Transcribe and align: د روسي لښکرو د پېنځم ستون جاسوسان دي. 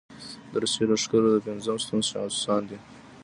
د 0.51 0.53
روسي 0.61 0.83
لښکرو 0.89 1.29
د 1.33 1.37
پېنځم 1.45 1.77
ستون 1.83 1.99
جاسوسان 2.09 2.61
دي. 2.69 2.77